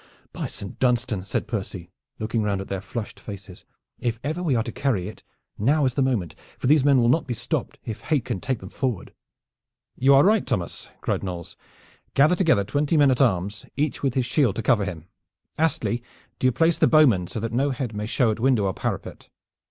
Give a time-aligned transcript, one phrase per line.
[0.33, 3.65] "By Saint Dunstan," said Percy, looking round at their flushed faces,
[3.99, 5.21] "if ever we are to carry it
[5.59, 8.61] now is the moment, for these men will not be stopped if hate can take
[8.61, 9.13] them forward."
[9.95, 11.55] "You are right, Thomas!" cried Knolles.
[12.15, 15.05] "Gather together twenty men at arms each with his shield to cover him.
[15.59, 16.01] Astley,
[16.39, 19.29] do you place the bowmen so that no head may show at window or parapet.